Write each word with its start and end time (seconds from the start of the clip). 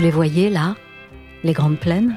Vous 0.00 0.06
les 0.06 0.12
voyez 0.12 0.48
là 0.48 0.76
Les 1.44 1.52
grandes 1.52 1.78
plaines? 1.78 2.16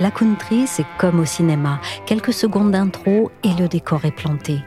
La 0.00 0.10
country, 0.10 0.66
c'est 0.66 0.86
comme 0.96 1.20
au 1.20 1.26
cinéma. 1.26 1.78
Quelques 2.06 2.32
secondes 2.32 2.70
d'intro 2.70 3.30
et 3.42 3.52
le 3.60 3.68
décor 3.68 4.06
est 4.06 4.10
planté. 4.10 4.60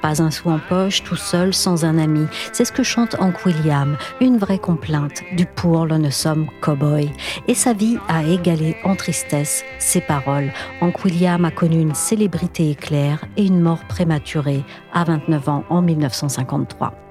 Pas 0.00 0.22
un 0.22 0.30
sou 0.30 0.50
en 0.50 0.60
poche, 0.60 1.02
tout 1.02 1.16
seul, 1.16 1.52
sans 1.52 1.84
un 1.84 1.98
ami. 1.98 2.28
C'est 2.52 2.64
ce 2.64 2.70
que 2.70 2.84
chante 2.84 3.16
Hank 3.18 3.44
William, 3.44 3.96
une 4.20 4.38
vraie 4.38 4.60
complainte 4.60 5.24
du 5.32 5.46
pour 5.46 5.84
somme 6.12 6.46
cowboy. 6.60 7.10
Et 7.48 7.54
sa 7.56 7.72
vie 7.72 7.98
a 8.06 8.22
égalé 8.22 8.76
en 8.84 8.94
tristesse 8.94 9.64
ses 9.80 10.00
paroles. 10.00 10.52
Hank 10.80 11.04
William 11.04 11.44
a 11.44 11.50
connu 11.50 11.80
une 11.80 11.96
célébrité 11.96 12.70
éclair 12.70 13.24
et 13.36 13.44
une 13.44 13.60
mort 13.60 13.84
prématurée 13.88 14.62
à 14.92 15.02
29 15.02 15.48
ans 15.48 15.64
en 15.68 15.82
1953. 15.82 17.09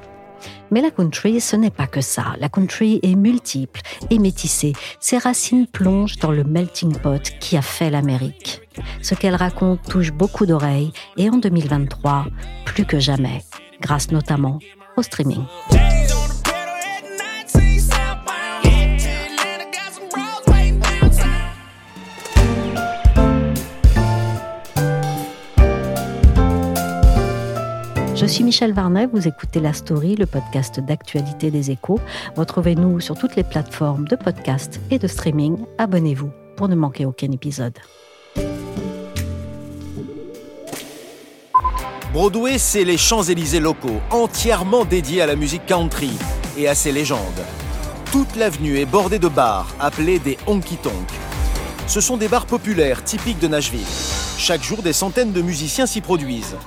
Mais 0.72 0.82
la 0.82 0.92
country, 0.92 1.42
ce 1.42 1.56
n'est 1.56 1.72
pas 1.72 1.88
que 1.88 2.02
ça. 2.02 2.36
La 2.40 2.50
country 2.50 3.00
est 3.04 3.16
multiple 3.16 3.82
et 4.10 4.20
métissée. 4.20 4.74
Ses 5.00 5.18
racines 5.18 5.68
plongent 5.68 6.18
dans 6.18 6.32
le 6.32 6.44
melting 6.44 6.98
pot 6.98 7.22
qui 7.40 7.58
a 7.58 7.62
fait 7.62 7.90
l'Amérique. 7.90 8.62
Ce 9.02 9.16
qu'elle 9.16 9.36
raconte 9.36 9.82
touche 9.84 10.12
beaucoup 10.12 10.46
d'oreilles 10.46 10.92
et 11.18 11.30
en 11.30 11.38
2023, 11.38 12.28
plus 12.66 12.86
que 12.86 13.00
jamais, 13.00 13.44
grâce 13.82 14.12
notamment 14.12 14.60
au 14.98 15.04
streaming. 15.04 15.44
Je 28.20 28.26
suis 28.26 28.44
Michel 28.44 28.74
Varnet, 28.74 29.08
vous 29.14 29.30
écoutez 29.30 29.62
La 29.62 29.72
Story, 29.72 30.18
le 30.18 30.26
podcast 30.26 30.82
d'actualité 30.82 31.52
des 31.52 31.72
échos. 31.72 32.02
Retrouvez-nous 32.36 33.00
sur 33.00 33.18
toutes 33.18 33.38
les 33.38 33.46
plateformes 33.46 34.10
de 34.10 34.18
podcast 34.18 34.82
et 34.92 35.00
de 35.00 35.08
streaming. 35.08 35.56
Abonnez-vous 35.78 36.30
pour 36.58 36.68
ne 36.68 36.76
manquer 36.76 37.06
aucun 37.06 37.32
épisode. 37.32 37.80
Broadway, 42.12 42.58
c'est 42.58 42.84
les 42.84 42.98
Champs-Élysées 42.98 43.62
locaux, 43.62 44.02
entièrement 44.12 44.84
dédiés 44.84 45.22
à 45.22 45.26
la 45.26 45.38
musique 45.38 45.66
country 45.66 46.12
et 46.58 46.68
à 46.68 46.76
ses 46.76 46.92
légendes. 46.92 47.22
Toute 48.12 48.36
l'avenue 48.36 48.80
est 48.80 48.86
bordée 48.86 49.20
de 49.20 49.30
bars, 49.30 49.74
appelés 49.80 50.20
des 50.20 50.38
honky-tonk. 50.46 51.08
Ce 51.88 52.02
sont 52.02 52.18
des 52.18 52.28
bars 52.28 52.48
populaires, 52.48 53.02
typiques 53.02 53.40
de 53.40 53.48
Nashville. 53.48 53.88
Chaque 54.38 54.62
jour, 54.62 54.82
des 54.82 54.92
centaines 54.92 55.32
de 55.32 55.42
musiciens 55.42 55.86
s'y 55.86 56.02
produisent. 56.02 56.58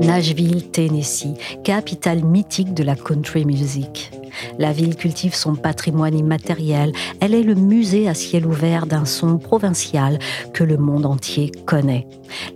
Nashville, 0.00 0.62
Tennessee, 0.70 1.34
capitale 1.64 2.24
mythique 2.24 2.74
de 2.74 2.82
la 2.82 2.94
country 2.94 3.44
music. 3.44 4.10
La 4.58 4.72
ville 4.72 4.96
cultive 4.96 5.34
son 5.34 5.54
patrimoine 5.54 6.16
immatériel. 6.16 6.92
Elle 7.20 7.34
est 7.34 7.42
le 7.42 7.54
musée 7.54 8.08
à 8.08 8.14
ciel 8.14 8.46
ouvert 8.46 8.86
d'un 8.86 9.04
son 9.04 9.38
provincial 9.38 10.18
que 10.52 10.64
le 10.64 10.76
monde 10.76 11.06
entier 11.06 11.52
connaît. 11.66 12.06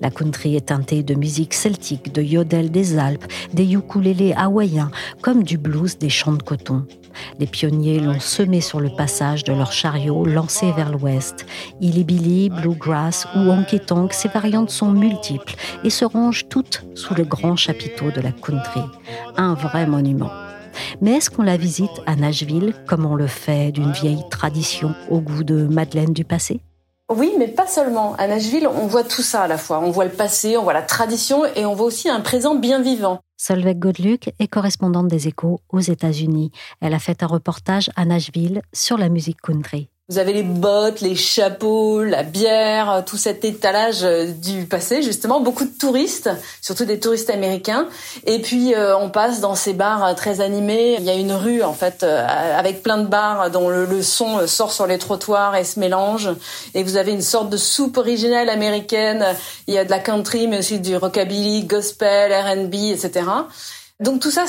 La 0.00 0.10
country 0.10 0.56
est 0.56 0.66
teintée 0.66 1.02
de 1.02 1.14
musique 1.14 1.54
celtique, 1.54 2.12
de 2.12 2.22
yodel 2.22 2.70
des 2.70 2.98
Alpes, 2.98 3.30
des 3.52 3.72
ukulélés 3.72 4.34
hawaïens, 4.36 4.90
comme 5.20 5.42
du 5.42 5.58
blues 5.58 5.98
des 5.98 6.08
champs 6.08 6.32
de 6.32 6.42
coton. 6.42 6.86
Les 7.38 7.46
pionniers 7.46 8.00
l'ont 8.00 8.20
semé 8.20 8.60
sur 8.60 8.80
le 8.80 8.90
passage 8.90 9.44
de 9.44 9.52
leurs 9.52 9.72
chariots 9.72 10.24
lancés 10.24 10.72
vers 10.72 10.90
l'ouest. 10.90 11.46
Illy 11.80 12.50
bluegrass 12.50 13.26
ou 13.36 13.50
honky 13.50 13.80
tonk, 13.80 14.12
ces 14.12 14.28
variantes 14.28 14.70
sont 14.70 14.90
multiples 14.90 15.54
et 15.84 15.90
se 15.90 16.04
rangent 16.04 16.48
toutes 16.48 16.84
sous 16.94 17.14
le 17.14 17.24
grand 17.24 17.56
chapiteau 17.56 18.10
de 18.10 18.20
la 18.20 18.32
country. 18.32 18.82
Un 19.36 19.54
vrai 19.54 19.86
monument. 19.86 20.30
Mais 21.00 21.12
est-ce 21.12 21.30
qu'on 21.30 21.42
la 21.42 21.56
visite 21.56 21.90
à 22.06 22.16
Nashville 22.16 22.74
comme 22.86 23.06
on 23.06 23.14
le 23.14 23.26
fait 23.26 23.72
d'une 23.72 23.92
vieille 23.92 24.22
tradition 24.30 24.94
au 25.10 25.20
goût 25.20 25.44
de 25.44 25.66
Madeleine 25.66 26.12
du 26.12 26.24
passé? 26.24 26.60
Oui, 27.10 27.32
mais 27.38 27.48
pas 27.48 27.66
seulement. 27.66 28.14
À 28.16 28.28
Nashville, 28.28 28.68
on 28.68 28.86
voit 28.86 29.02
tout 29.02 29.22
ça 29.22 29.42
à 29.42 29.48
la 29.48 29.58
fois. 29.58 29.80
On 29.80 29.90
voit 29.90 30.04
le 30.04 30.12
passé, 30.12 30.56
on 30.56 30.62
voit 30.62 30.72
la 30.72 30.82
tradition 30.82 31.44
et 31.56 31.66
on 31.66 31.74
voit 31.74 31.86
aussi 31.86 32.08
un 32.08 32.20
présent 32.20 32.54
bien 32.54 32.80
vivant. 32.80 33.20
Solveig 33.36 33.74
Godluc 33.74 34.32
est 34.38 34.46
correspondante 34.46 35.08
des 35.08 35.26
échos 35.26 35.60
aux 35.70 35.80
États-Unis. 35.80 36.52
Elle 36.80 36.94
a 36.94 37.00
fait 37.00 37.22
un 37.22 37.26
reportage 37.26 37.90
à 37.96 38.04
Nashville 38.04 38.62
sur 38.72 38.96
la 38.96 39.08
musique 39.08 39.40
country. 39.40 39.88
Vous 40.10 40.18
avez 40.18 40.32
les 40.32 40.42
bottes, 40.42 41.02
les 41.02 41.14
chapeaux, 41.14 42.02
la 42.02 42.24
bière, 42.24 42.90
euh, 42.90 43.00
tout 43.00 43.16
cet 43.16 43.44
étalage 43.44 44.02
euh, 44.02 44.26
du 44.26 44.64
passé, 44.64 45.02
justement. 45.02 45.40
Beaucoup 45.40 45.64
de 45.64 45.70
touristes, 45.70 46.28
surtout 46.60 46.84
des 46.84 46.98
touristes 46.98 47.30
américains. 47.30 47.86
Et 48.26 48.40
puis, 48.40 48.74
euh, 48.74 48.98
on 48.98 49.08
passe 49.08 49.40
dans 49.40 49.54
ces 49.54 49.72
bars 49.72 50.12
très 50.16 50.40
animés. 50.40 50.96
Il 50.98 51.04
y 51.04 51.10
a 51.10 51.14
une 51.14 51.30
rue, 51.32 51.62
en 51.62 51.74
fait, 51.74 52.02
avec 52.02 52.82
plein 52.82 52.98
de 52.98 53.06
bars 53.06 53.52
dont 53.52 53.68
le, 53.68 54.02
son 54.02 54.48
sort 54.48 54.72
sur 54.72 54.88
les 54.88 54.98
trottoirs 54.98 55.54
et 55.54 55.62
se 55.62 55.78
mélange. 55.78 56.28
Et 56.74 56.82
vous 56.82 56.96
avez 56.96 57.12
une 57.12 57.22
sorte 57.22 57.48
de 57.48 57.56
soupe 57.56 57.96
originelle 57.96 58.48
américaine. 58.48 59.24
Il 59.68 59.74
y 59.74 59.78
a 59.78 59.84
de 59.84 59.90
la 59.90 60.00
country, 60.00 60.48
mais 60.48 60.58
aussi 60.58 60.80
du 60.80 60.96
rockabilly, 60.96 61.66
gospel, 61.66 62.32
R&B, 62.32 62.74
etc. 62.74 63.26
Donc 64.00 64.20
tout 64.20 64.30
ça, 64.32 64.46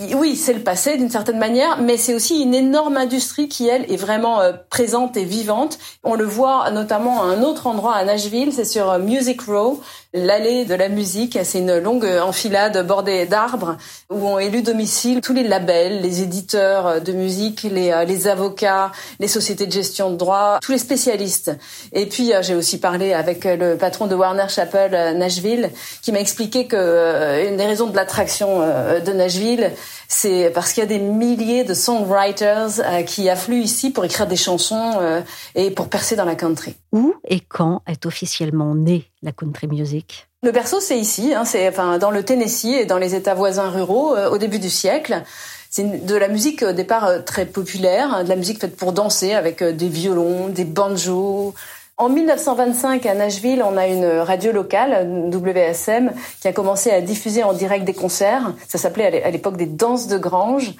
oui, 0.00 0.34
c'est 0.34 0.54
le 0.54 0.60
passé 0.60 0.96
d'une 0.96 1.10
certaine 1.10 1.38
manière, 1.38 1.80
mais 1.80 1.96
c'est 1.96 2.14
aussi 2.14 2.42
une 2.42 2.54
énorme 2.54 2.96
industrie 2.96 3.48
qui, 3.48 3.68
elle, 3.68 3.90
est 3.92 3.96
vraiment 3.96 4.40
euh, 4.40 4.52
présente 4.68 5.16
et 5.16 5.24
vivante. 5.24 5.78
On 6.02 6.16
le 6.16 6.24
voit 6.24 6.68
notamment 6.72 7.22
à 7.22 7.26
un 7.26 7.42
autre 7.42 7.68
endroit 7.68 7.94
à 7.94 8.04
Nashville, 8.04 8.52
c'est 8.52 8.64
sur 8.64 8.90
euh, 8.90 8.98
Music 8.98 9.42
Row, 9.42 9.80
l'allée 10.12 10.64
de 10.64 10.74
la 10.74 10.88
musique. 10.88 11.38
C'est 11.44 11.60
une 11.60 11.78
longue 11.78 12.06
enfilade 12.06 12.84
bordée 12.84 13.26
d'arbres 13.26 13.76
où 14.10 14.26
ont 14.26 14.40
élu 14.40 14.62
domicile 14.62 15.20
tous 15.20 15.32
les 15.32 15.44
labels, 15.44 16.00
les 16.00 16.22
éditeurs 16.22 16.86
euh, 16.88 16.98
de 16.98 17.12
musique, 17.12 17.62
les, 17.62 17.92
avocats, 18.26 18.90
les 19.20 19.28
sociétés 19.28 19.66
de 19.66 19.72
gestion 19.72 20.10
de 20.10 20.16
droit, 20.16 20.58
tous 20.60 20.72
les 20.72 20.78
spécialistes. 20.78 21.52
Et 21.92 22.06
puis, 22.06 22.32
j'ai 22.40 22.56
aussi 22.56 22.80
parlé 22.80 23.12
avec 23.12 23.44
le 23.44 23.76
patron 23.76 24.08
de 24.08 24.16
Warner 24.16 24.48
Chappell 24.48 25.16
Nashville 25.16 25.70
qui 26.02 26.10
m'a 26.10 26.20
expliqué 26.20 26.66
que 26.66 27.46
une 27.48 27.56
des 27.56 27.66
raisons 27.66 27.86
de 27.86 27.96
l'attraction 27.96 28.60
de 28.60 29.12
Nashville, 29.12 29.70
c'est 30.08 30.50
parce 30.54 30.72
qu'il 30.72 30.82
y 30.82 30.84
a 30.84 30.88
des 30.88 30.98
milliers 30.98 31.64
de 31.64 31.74
songwriters 31.74 32.80
euh, 32.80 33.02
qui 33.02 33.28
affluent 33.28 33.62
ici 33.62 33.90
pour 33.90 34.04
écrire 34.04 34.26
des 34.26 34.36
chansons 34.36 34.98
euh, 35.00 35.20
et 35.54 35.70
pour 35.70 35.88
percer 35.88 36.16
dans 36.16 36.24
la 36.24 36.34
country. 36.34 36.76
Où 36.92 37.14
et 37.28 37.40
quand 37.40 37.82
est 37.86 38.06
officiellement 38.06 38.74
née 38.74 39.10
la 39.22 39.32
country 39.32 39.66
music? 39.66 40.28
Le 40.42 40.50
berceau, 40.50 40.80
c'est 40.80 40.98
ici, 40.98 41.34
hein, 41.34 41.44
c'est 41.44 41.68
enfin 41.68 41.98
dans 41.98 42.10
le 42.10 42.22
Tennessee 42.22 42.76
et 42.80 42.84
dans 42.84 42.98
les 42.98 43.14
États 43.14 43.34
voisins 43.34 43.70
ruraux 43.70 44.14
euh, 44.14 44.30
au 44.30 44.38
début 44.38 44.58
du 44.58 44.70
siècle. 44.70 45.22
C'est 45.70 46.06
de 46.06 46.14
la 46.14 46.28
musique 46.28 46.62
au 46.62 46.72
départ 46.72 47.24
très 47.24 47.46
populaire, 47.46 48.14
hein, 48.14 48.24
de 48.24 48.28
la 48.28 48.36
musique 48.36 48.60
faite 48.60 48.76
pour 48.76 48.92
danser 48.92 49.32
avec 49.32 49.60
des 49.64 49.88
violons, 49.88 50.48
des 50.48 50.64
banjos, 50.64 51.52
en 51.96 52.08
1925, 52.08 53.06
à 53.06 53.14
Nashville, 53.14 53.62
on 53.62 53.76
a 53.76 53.86
une 53.86 54.04
radio 54.04 54.50
locale, 54.50 55.30
WSM, 55.32 56.12
qui 56.40 56.48
a 56.48 56.52
commencé 56.52 56.90
à 56.90 57.00
diffuser 57.00 57.44
en 57.44 57.52
direct 57.52 57.84
des 57.84 57.94
concerts. 57.94 58.52
Ça 58.66 58.78
s'appelait 58.78 59.22
à 59.22 59.30
l'époque 59.30 59.56
des 59.56 59.66
danses 59.66 60.08
de 60.08 60.18
grange. 60.18 60.74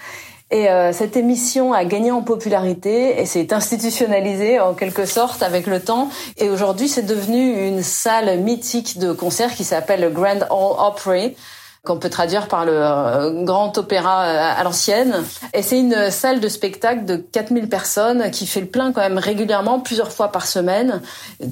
Et 0.51 0.69
euh, 0.69 0.93
cette 0.93 1.17
émission 1.17 1.73
a 1.73 1.85
gagné 1.85 2.11
en 2.11 2.23
popularité 2.23 3.21
et 3.21 3.27
s'est 3.27 3.55
institutionnalisée 3.55 4.61
en 4.61 4.75
quelque 4.75 5.07
sorte 5.07 5.43
avec 5.43 5.67
le 5.67 5.81
temps. 5.81 6.11
Et 6.37 6.51
aujourd'hui, 6.51 6.89
c'est 6.89 7.07
devenu 7.07 7.67
une 7.67 7.83
salle 7.83 8.41
mythique 8.41 8.99
de 8.99 9.13
concert 9.13 9.55
qui 9.55 9.65
s'appelle 9.65 10.01
le 10.01 10.11
Grand 10.11 10.43
Ole 10.51 10.77
Opry 10.79 11.37
qu'on 11.85 11.99
peut 11.99 12.09
traduire 12.09 12.49
par 12.49 12.65
le 12.65 12.73
euh, 12.75 13.45
grand 13.45 13.77
opéra 13.77 14.25
euh, 14.25 14.61
à 14.61 14.65
l'ancienne. 14.65 15.23
Et 15.53 15.61
c'est 15.61 15.79
une 15.79 16.11
salle 16.11 16.41
de 16.41 16.49
spectacle 16.49 17.05
de 17.05 17.17
4000 17.17 17.69
personnes 17.69 18.31
qui 18.31 18.47
fait 18.47 18.63
le 18.63 18.67
plein 18.67 18.91
quand 18.93 19.03
même 19.03 19.19
régulièrement, 19.19 19.81
plusieurs 19.81 20.11
fois 20.11 20.33
par 20.33 20.47
semaine. 20.47 21.03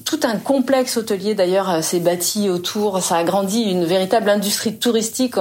Tout 0.07 0.21
un 0.23 0.39
complexe 0.39 0.97
hôtelier 0.97 1.35
d'ailleurs 1.35 1.71
euh, 1.71 1.83
s'est 1.83 2.01
bâti 2.01 2.49
autour. 2.49 3.03
Ça 3.03 3.17
a 3.17 3.25
grandi 3.25 3.61
une 3.61 3.85
véritable 3.85 4.31
industrie 4.31 4.79
touristique. 4.79 5.35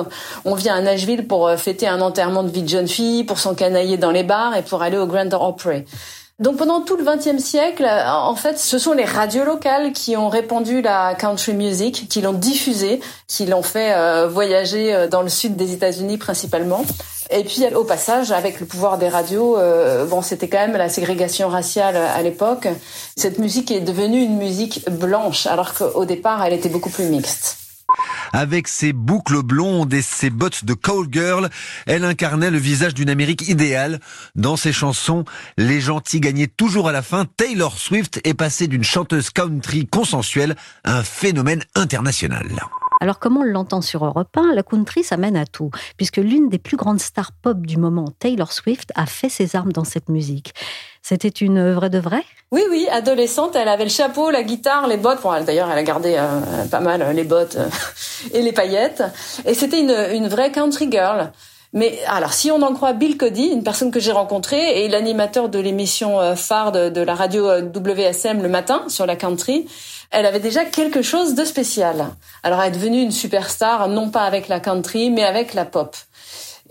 On 0.43 0.55
vient 0.55 0.75
à 0.75 0.81
Nashville 0.81 1.25
pour 1.25 1.49
fêter 1.51 1.87
un 1.87 2.01
enterrement 2.01 2.43
de 2.43 2.49
vie 2.49 2.63
de 2.63 2.69
jeune 2.69 2.87
fille, 2.87 3.23
pour 3.23 3.39
s'encanailler 3.39 3.95
dans 3.95 4.11
les 4.11 4.23
bars 4.23 4.55
et 4.57 4.61
pour 4.61 4.81
aller 4.81 4.97
au 4.97 5.07
Grand 5.07 5.33
Opry. 5.33 5.85
Donc 6.41 6.57
pendant 6.57 6.81
tout 6.81 6.97
le 6.97 7.03
XXe 7.03 7.37
siècle, 7.37 7.85
en 7.85 8.35
fait, 8.35 8.57
ce 8.57 8.79
sont 8.79 8.93
les 8.93 9.05
radios 9.05 9.45
locales 9.45 9.93
qui 9.93 10.17
ont 10.17 10.27
répandu 10.27 10.81
la 10.81 11.13
country 11.13 11.53
music, 11.53 12.07
qui 12.09 12.19
l'ont 12.21 12.33
diffusée, 12.33 12.99
qui 13.27 13.45
l'ont 13.45 13.61
fait 13.61 13.93
euh, 13.93 14.27
voyager 14.27 14.91
euh, 14.91 15.07
dans 15.07 15.21
le 15.21 15.29
sud 15.29 15.55
des 15.55 15.71
États-Unis 15.71 16.17
principalement. 16.17 16.83
Et 17.29 17.43
puis 17.43 17.63
au 17.75 17.83
passage, 17.83 18.31
avec 18.31 18.59
le 18.59 18.65
pouvoir 18.65 18.97
des 18.97 19.07
radios, 19.07 19.55
euh, 19.55 20.05
bon, 20.05 20.23
c'était 20.23 20.47
quand 20.47 20.57
même 20.57 20.75
la 20.75 20.89
ségrégation 20.89 21.47
raciale 21.47 21.95
à 21.95 22.21
l'époque. 22.23 22.67
Cette 23.15 23.37
musique 23.37 23.69
est 23.69 23.79
devenue 23.79 24.23
une 24.23 24.37
musique 24.37 24.89
blanche, 24.89 25.45
alors 25.45 25.75
qu'au 25.75 26.05
départ, 26.05 26.43
elle 26.43 26.53
était 26.53 26.69
beaucoup 26.69 26.89
plus 26.89 27.05
mixte. 27.05 27.60
Avec 28.33 28.67
ses 28.67 28.93
boucles 28.93 29.41
blondes 29.41 29.93
et 29.93 30.01
ses 30.01 30.29
bottes 30.29 30.65
de 30.65 30.73
call 30.73 31.07
girl, 31.11 31.49
elle 31.85 32.05
incarnait 32.05 32.51
le 32.51 32.57
visage 32.57 32.93
d'une 32.93 33.09
Amérique 33.09 33.47
idéale. 33.47 33.99
Dans 34.35 34.55
ses 34.55 34.73
chansons, 34.73 35.25
les 35.57 35.81
gentils 35.81 36.19
gagnaient 36.19 36.47
toujours 36.47 36.87
à 36.87 36.91
la 36.91 37.01
fin. 37.01 37.25
Taylor 37.37 37.77
Swift 37.77 38.21
est 38.23 38.33
passée 38.33 38.67
d'une 38.67 38.83
chanteuse 38.83 39.29
country 39.29 39.87
consensuelle 39.87 40.55
à 40.83 40.97
un 40.97 41.03
phénomène 41.03 41.63
international. 41.75 42.47
Alors 43.01 43.17
comment 43.17 43.39
on 43.39 43.43
l'entend 43.43 43.81
sur 43.81 44.05
Europe 44.05 44.37
1 44.37 44.53
La 44.53 44.61
country, 44.61 45.03
ça 45.03 45.17
mène 45.17 45.35
à 45.35 45.47
tout, 45.47 45.71
puisque 45.97 46.17
l'une 46.17 46.49
des 46.49 46.59
plus 46.59 46.77
grandes 46.77 46.99
stars 46.99 47.31
pop 47.31 47.57
du 47.65 47.77
moment, 47.77 48.05
Taylor 48.19 48.53
Swift, 48.53 48.91
a 48.93 49.07
fait 49.07 49.27
ses 49.27 49.55
armes 49.55 49.71
dans 49.71 49.83
cette 49.83 50.07
musique. 50.07 50.53
C'était 51.01 51.29
une 51.29 51.71
vraie 51.73 51.89
de 51.89 51.97
vraie? 51.97 52.23
Oui, 52.51 52.61
oui, 52.69 52.87
adolescente, 52.91 53.55
elle 53.55 53.69
avait 53.69 53.85
le 53.85 53.89
chapeau, 53.89 54.29
la 54.29 54.43
guitare, 54.43 54.87
les 54.87 54.97
bottes. 54.97 55.19
Bon, 55.23 55.31
d'ailleurs, 55.43 55.71
elle 55.71 55.79
a 55.79 55.83
gardé 55.83 56.15
euh, 56.15 56.65
pas 56.69 56.79
mal 56.79 57.01
euh, 57.01 57.11
les 57.11 57.23
bottes 57.23 57.55
euh, 57.55 57.69
et 58.35 58.43
les 58.43 58.51
paillettes. 58.51 59.01
Et 59.45 59.55
c'était 59.55 59.79
une, 59.79 60.27
vraie 60.27 60.51
country 60.51 60.87
girl. 60.91 61.31
Mais 61.73 61.97
alors, 62.05 62.33
si 62.33 62.51
on 62.51 62.61
en 62.61 62.73
croit 62.75 62.93
Bill 62.93 63.17
Cody, 63.17 63.47
une 63.47 63.63
personne 63.63 63.89
que 63.89 63.99
j'ai 63.99 64.11
rencontrée 64.11 64.83
et 64.83 64.89
l'animateur 64.89 65.49
de 65.49 65.57
l'émission 65.57 66.35
phare 66.35 66.71
de, 66.71 67.01
la 67.01 67.15
radio 67.15 67.47
WSM 67.61 68.43
le 68.43 68.49
matin 68.49 68.83
sur 68.89 69.05
la 69.05 69.15
country, 69.15 69.67
elle 70.11 70.25
avait 70.25 70.39
déjà 70.39 70.65
quelque 70.65 71.01
chose 71.01 71.35
de 71.35 71.45
spécial. 71.45 72.07
Alors, 72.43 72.61
elle 72.61 72.73
est 72.73 72.77
devenue 72.77 73.01
une 73.01 73.11
superstar, 73.11 73.87
non 73.87 74.09
pas 74.09 74.23
avec 74.23 74.49
la 74.49 74.59
country, 74.59 75.09
mais 75.09 75.23
avec 75.23 75.53
la 75.53 75.65
pop. 75.65 75.95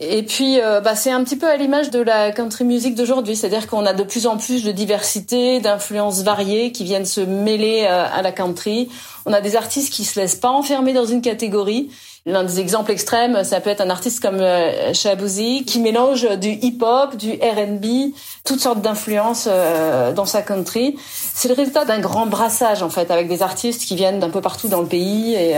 Et 0.02 0.22
puis, 0.22 0.60
euh, 0.60 0.80
bah, 0.80 0.94
c'est 0.94 1.10
un 1.10 1.22
petit 1.24 1.36
peu 1.36 1.46
à 1.46 1.56
l'image 1.56 1.90
de 1.90 2.00
la 2.00 2.32
country 2.32 2.64
music 2.64 2.94
d'aujourd'hui, 2.94 3.36
c'est-à-dire 3.36 3.66
qu'on 3.66 3.84
a 3.84 3.92
de 3.92 4.02
plus 4.02 4.26
en 4.26 4.38
plus 4.38 4.64
de 4.64 4.72
diversité, 4.72 5.60
d'influences 5.60 6.22
variées 6.22 6.72
qui 6.72 6.84
viennent 6.84 7.04
se 7.04 7.20
mêler 7.20 7.86
euh, 7.86 8.06
à 8.10 8.22
la 8.22 8.32
country. 8.32 8.88
On 9.26 9.32
a 9.34 9.42
des 9.42 9.56
artistes 9.56 9.92
qui 9.92 10.04
se 10.04 10.18
laissent 10.18 10.36
pas 10.36 10.48
enfermer 10.48 10.94
dans 10.94 11.04
une 11.04 11.20
catégorie. 11.20 11.90
L'un 12.26 12.44
des 12.44 12.60
exemples 12.60 12.90
extrêmes, 12.92 13.44
ça 13.44 13.60
peut 13.60 13.70
être 13.70 13.80
un 13.80 13.88
artiste 13.88 14.20
comme 14.20 14.40
euh, 14.40 14.92
Shabuzi 14.92 15.64
qui 15.64 15.80
mélange 15.80 16.28
du 16.38 16.50
hip-hop, 16.50 17.16
du 17.16 17.32
R&B, 17.32 18.12
toutes 18.44 18.60
sortes 18.60 18.82
d'influences 18.82 19.48
euh, 19.50 20.12
dans 20.12 20.26
sa 20.26 20.42
country. 20.42 20.98
C'est 21.34 21.48
le 21.48 21.54
résultat 21.54 21.86
d'un 21.86 21.98
grand 21.98 22.26
brassage 22.26 22.82
en 22.82 22.90
fait, 22.90 23.10
avec 23.10 23.28
des 23.28 23.42
artistes 23.42 23.82
qui 23.82 23.96
viennent 23.96 24.20
d'un 24.20 24.30
peu 24.30 24.42
partout 24.42 24.68
dans 24.68 24.82
le 24.82 24.86
pays 24.86 25.34
et, 25.34 25.56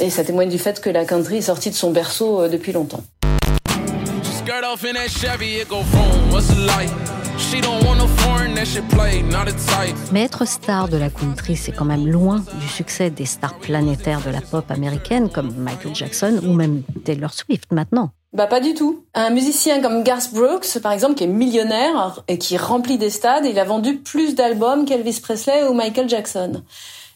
et 0.00 0.10
ça 0.10 0.24
témoigne 0.24 0.48
du 0.48 0.58
fait 0.58 0.80
que 0.80 0.90
la 0.90 1.04
country 1.04 1.36
est 1.36 1.42
sortie 1.42 1.70
de 1.70 1.76
son 1.76 1.92
berceau 1.92 2.48
depuis 2.48 2.72
longtemps. 2.72 3.04
Mais 10.12 10.22
être 10.22 10.46
star 10.46 10.88
de 10.88 10.96
la 10.96 11.10
country, 11.10 11.56
c'est 11.56 11.72
quand 11.72 11.84
même 11.84 12.06
loin 12.06 12.44
du 12.60 12.68
succès 12.68 13.10
des 13.10 13.26
stars 13.26 13.58
planétaires 13.58 14.20
de 14.24 14.30
la 14.30 14.40
pop 14.40 14.70
américaine 14.70 15.28
comme 15.28 15.54
Michael 15.56 15.94
Jackson 15.94 16.40
ou 16.44 16.52
même 16.52 16.82
Taylor 17.04 17.32
Swift 17.32 17.72
maintenant. 17.72 18.10
Bah 18.32 18.46
pas 18.46 18.60
du 18.60 18.74
tout. 18.74 19.04
Un 19.14 19.30
musicien 19.30 19.80
comme 19.80 20.02
Garth 20.02 20.32
Brooks, 20.32 20.78
par 20.82 20.92
exemple, 20.92 21.14
qui 21.14 21.24
est 21.24 21.28
millionnaire 21.28 22.24
et 22.26 22.38
qui 22.38 22.56
remplit 22.56 22.98
des 22.98 23.10
stades, 23.10 23.44
il 23.44 23.58
a 23.58 23.64
vendu 23.64 23.98
plus 23.98 24.34
d'albums 24.34 24.84
qu'Elvis 24.84 25.20
Presley 25.22 25.64
ou 25.68 25.72
Michael 25.72 26.08
Jackson. 26.08 26.62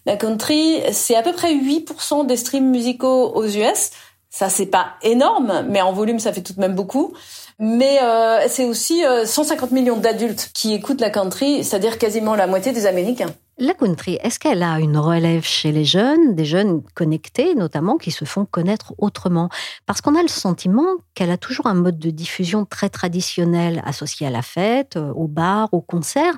La 0.06 0.17
country, 0.17 0.81
c'est 0.93 1.17
à 1.17 1.23
peu 1.23 1.32
près 1.32 1.55
8% 1.55 2.26
des 2.26 2.37
streams 2.37 2.70
musicaux 2.70 3.32
aux 3.35 3.46
US. 3.46 3.90
Ça, 4.30 4.50
c'est 4.50 4.66
pas 4.66 4.94
énorme, 5.02 5.64
mais 5.69 5.80
en 5.80 5.92
volume, 5.92 6.19
ça 6.19 6.32
fait 6.32 6.42
tout 6.42 6.52
de 6.52 6.60
même 6.60 6.75
beaucoup. 6.75 7.14
Mais 7.58 7.98
euh, 8.02 8.46
c'est 8.48 8.66
aussi 8.66 9.02
150 9.25 9.72
euh, 9.72 9.75
millions 9.75 9.96
d'adultes 9.96 10.50
qui 10.54 10.75
écoutent 10.75 11.00
la 11.00 11.10
country, 11.10 11.64
c'est-à-dire 11.64 11.98
quasiment 11.98 12.36
la 12.36 12.46
moitié 12.46 12.72
des 12.72 12.86
Américains. 12.86 13.34
La 13.60 13.75
country, 13.75 14.20
est-ce 14.22 14.38
qu'elle 14.38 14.62
a 14.62 14.78
une 14.78 14.96
relève 14.96 15.42
chez 15.42 15.72
les 15.72 15.84
jeunes, 15.84 16.36
des 16.36 16.44
jeunes 16.44 16.82
connectés 16.94 17.56
notamment, 17.56 17.96
qui 17.96 18.12
se 18.12 18.25
font 18.25 18.44
connaître 18.44 18.94
autrement? 18.98 19.48
Parce 19.86 20.00
qu'on 20.00 20.14
a 20.14 20.22
le 20.22 20.28
sentiment 20.28 20.86
qu'elle 21.14 21.32
a 21.32 21.38
toujours 21.38 21.66
un 21.66 21.75
mode 21.75 21.98
de 21.98 22.10
diffusion 22.10 22.64
très 22.64 22.88
traditionnel 22.88 23.82
associé 23.84 24.28
à 24.28 24.30
la 24.30 24.42
fête, 24.42 24.96
euh, 24.96 25.12
au 25.14 25.26
bar, 25.26 25.69
au 25.72 25.80
concert, 25.80 26.34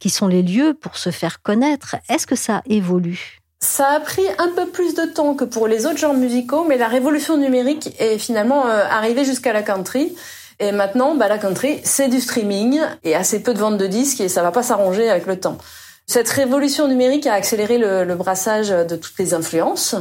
qui 0.00 0.10
sont 0.10 0.28
les 0.28 0.42
lieux 0.42 0.74
pour 0.74 0.98
se 0.98 1.10
faire 1.10 1.40
connaître. 1.40 1.96
Est-ce 2.10 2.26
que 2.26 2.36
ça 2.36 2.60
évolue? 2.66 3.39
Ça 3.62 3.88
a 3.88 4.00
pris 4.00 4.24
un 4.38 4.48
peu 4.48 4.66
plus 4.66 4.94
de 4.94 5.04
temps 5.04 5.34
que 5.34 5.44
pour 5.44 5.68
les 5.68 5.84
autres 5.84 5.98
genres 5.98 6.14
musicaux, 6.14 6.64
mais 6.66 6.78
la 6.78 6.88
révolution 6.88 7.36
numérique 7.36 7.94
est 7.98 8.18
finalement 8.18 8.66
euh, 8.66 8.84
arrivée 8.90 9.24
jusqu'à 9.24 9.52
la 9.52 9.62
country. 9.62 10.16
Et 10.60 10.72
maintenant, 10.72 11.14
bah, 11.14 11.28
la 11.28 11.38
country, 11.38 11.80
c'est 11.84 12.08
du 12.08 12.20
streaming 12.20 12.80
et 13.04 13.14
assez 13.14 13.42
peu 13.42 13.52
de 13.52 13.58
ventes 13.58 13.78
de 13.78 13.86
disques 13.86 14.20
et 14.20 14.28
ça 14.28 14.42
va 14.42 14.50
pas 14.50 14.62
s'arranger 14.62 15.10
avec 15.10 15.26
le 15.26 15.38
temps. 15.38 15.58
Cette 16.06 16.28
révolution 16.28 16.88
numérique 16.88 17.26
a 17.26 17.34
accéléré 17.34 17.78
le, 17.78 18.04
le, 18.04 18.14
brassage 18.16 18.70
de 18.70 18.96
toutes 18.96 19.16
les 19.18 19.32
influences 19.32 19.94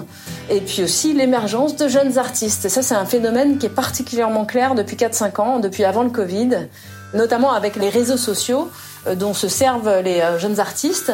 et 0.50 0.60
puis 0.60 0.82
aussi 0.84 1.14
l'émergence 1.14 1.76
de 1.76 1.88
jeunes 1.88 2.18
artistes. 2.18 2.66
Et 2.66 2.70
ça, 2.70 2.82
c'est 2.82 2.96
un 2.96 3.06
phénomène 3.06 3.58
qui 3.58 3.68
est 3.68 3.70
particulièrement 3.70 4.46
clair 4.46 4.74
depuis 4.74 4.96
4-5 4.96 5.42
ans, 5.42 5.60
depuis 5.60 5.84
avant 5.84 6.04
le 6.04 6.10
Covid, 6.10 6.68
notamment 7.14 7.52
avec 7.54 7.76
les 7.76 7.90
réseaux 7.90 8.18
sociaux 8.18 8.70
dont 9.16 9.34
se 9.34 9.48
servent 9.48 10.02
les 10.04 10.22
euh, 10.22 10.40
jeunes 10.40 10.60
artistes. 10.60 11.12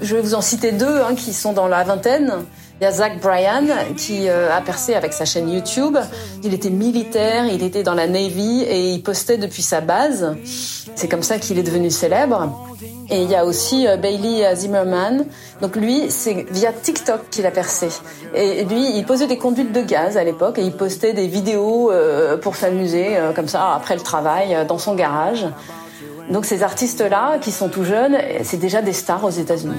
Je 0.00 0.14
vais 0.14 0.20
vous 0.20 0.34
en 0.34 0.42
citer 0.42 0.72
deux 0.72 1.00
hein, 1.00 1.14
qui 1.14 1.32
sont 1.32 1.52
dans 1.52 1.68
la 1.68 1.82
vingtaine. 1.84 2.32
Il 2.78 2.84
y 2.84 2.86
a 2.86 2.92
Zach 2.92 3.22
Bryan 3.22 3.64
qui 3.96 4.28
euh, 4.28 4.54
a 4.54 4.60
percé 4.60 4.94
avec 4.94 5.14
sa 5.14 5.24
chaîne 5.24 5.48
YouTube. 5.48 5.96
Il 6.44 6.52
était 6.52 6.68
militaire, 6.68 7.46
il 7.46 7.62
était 7.62 7.82
dans 7.82 7.94
la 7.94 8.06
Navy 8.06 8.62
et 8.62 8.92
il 8.92 9.02
postait 9.02 9.38
depuis 9.38 9.62
sa 9.62 9.80
base. 9.80 10.36
C'est 10.94 11.08
comme 11.08 11.22
ça 11.22 11.38
qu'il 11.38 11.58
est 11.58 11.62
devenu 11.62 11.90
célèbre. 11.90 12.68
Et 13.08 13.22
il 13.22 13.30
y 13.30 13.34
a 13.34 13.46
aussi 13.46 13.88
euh, 13.88 13.96
Bailey 13.96 14.54
Zimmerman. 14.54 15.24
Donc 15.62 15.76
lui, 15.76 16.10
c'est 16.10 16.44
via 16.50 16.70
TikTok 16.70 17.30
qu'il 17.30 17.46
a 17.46 17.50
percé. 17.50 17.88
Et 18.34 18.64
lui, 18.64 18.94
il 18.94 19.06
posait 19.06 19.26
des 19.26 19.38
conduites 19.38 19.72
de 19.72 19.80
gaz 19.80 20.18
à 20.18 20.24
l'époque 20.24 20.58
et 20.58 20.62
il 20.62 20.72
postait 20.72 21.14
des 21.14 21.28
vidéos 21.28 21.90
euh, 21.90 22.36
pour 22.36 22.56
s'amuser 22.56 23.16
comme 23.34 23.48
ça 23.48 23.72
après 23.72 23.94
le 23.94 24.02
travail 24.02 24.54
dans 24.68 24.78
son 24.78 24.94
garage. 24.94 25.46
Donc 26.30 26.44
ces 26.44 26.62
artistes-là, 26.62 27.38
qui 27.38 27.52
sont 27.52 27.68
tout 27.68 27.84
jeunes, 27.84 28.18
c'est 28.42 28.56
déjà 28.56 28.82
des 28.82 28.92
stars 28.92 29.24
aux 29.24 29.30
États-Unis. 29.30 29.74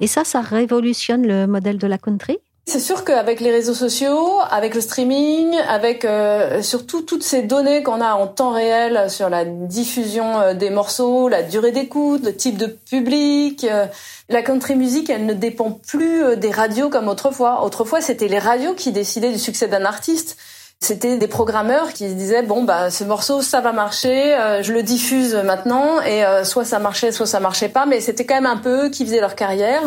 Et 0.00 0.06
ça, 0.06 0.24
ça 0.24 0.40
révolutionne 0.40 1.26
le 1.26 1.46
modèle 1.46 1.78
de 1.78 1.86
la 1.86 1.98
country? 1.98 2.38
C'est 2.66 2.80
sûr 2.80 3.04
qu'avec 3.04 3.40
les 3.40 3.50
réseaux 3.50 3.74
sociaux, 3.74 4.38
avec 4.50 4.74
le 4.74 4.80
streaming, 4.80 5.54
avec 5.68 6.06
euh, 6.06 6.62
surtout 6.62 7.02
toutes 7.02 7.22
ces 7.22 7.42
données 7.42 7.82
qu'on 7.82 8.00
a 8.00 8.14
en 8.14 8.26
temps 8.26 8.52
réel 8.52 9.10
sur 9.10 9.28
la 9.28 9.44
diffusion 9.44 10.40
euh, 10.40 10.54
des 10.54 10.70
morceaux, 10.70 11.28
la 11.28 11.42
durée 11.42 11.72
d'écoute, 11.72 12.24
le 12.24 12.34
type 12.34 12.56
de 12.56 12.66
public, 12.66 13.64
euh, 13.64 13.86
la 14.30 14.42
country 14.42 14.76
music, 14.76 15.10
elle 15.10 15.26
ne 15.26 15.34
dépend 15.34 15.72
plus 15.72 16.36
des 16.38 16.50
radios 16.50 16.88
comme 16.88 17.08
autrefois. 17.08 17.64
Autrefois, 17.64 18.00
c'était 18.00 18.28
les 18.28 18.38
radios 18.38 18.72
qui 18.72 18.92
décidaient 18.92 19.32
du 19.32 19.38
succès 19.38 19.68
d'un 19.68 19.84
artiste. 19.84 20.38
C'était 20.80 21.18
des 21.18 21.28
programmeurs 21.28 21.92
qui 21.92 22.08
se 22.08 22.14
disaient 22.14 22.42
bon 22.42 22.64
bah 22.64 22.90
ce 22.90 23.04
morceau 23.04 23.42
ça 23.42 23.60
va 23.60 23.72
marcher, 23.72 24.36
je 24.60 24.72
le 24.72 24.82
diffuse 24.82 25.34
maintenant 25.34 26.00
et 26.02 26.24
soit 26.44 26.64
ça 26.64 26.78
marchait 26.78 27.10
soit 27.10 27.26
ça 27.26 27.40
marchait 27.40 27.70
pas, 27.70 27.86
mais 27.86 28.00
c'était 28.00 28.26
quand 28.26 28.34
même 28.34 28.44
un 28.44 28.58
peu 28.58 28.86
eux 28.86 28.88
qui 28.90 29.06
faisaient 29.06 29.20
leur 29.20 29.34
carrière. 29.34 29.82